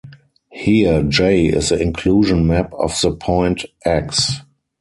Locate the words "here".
0.51-1.03